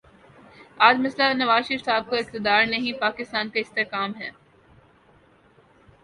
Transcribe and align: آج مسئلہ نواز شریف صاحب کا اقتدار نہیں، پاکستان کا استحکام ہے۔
آج 0.79 0.99
مسئلہ 0.99 1.33
نواز 1.33 1.67
شریف 1.67 1.83
صاحب 1.85 2.09
کا 2.09 2.17
اقتدار 2.17 2.65
نہیں، 2.65 2.99
پاکستان 3.01 3.49
کا 3.49 3.59
استحکام 3.59 4.11
ہے۔ 4.19 4.29